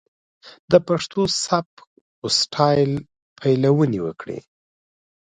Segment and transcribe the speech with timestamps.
[0.71, 1.75] د پښتو سبک
[2.23, 2.91] و سټايل
[3.37, 4.39] پليوني وکړي.